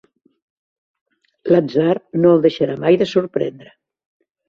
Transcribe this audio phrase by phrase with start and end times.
[1.53, 1.93] L'atzar
[2.25, 3.73] no el deixarà mai de sorprendre.